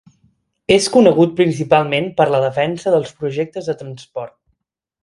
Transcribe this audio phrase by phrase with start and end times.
[0.75, 4.39] És conegut principalment per la seva defensa dels projectes de transport.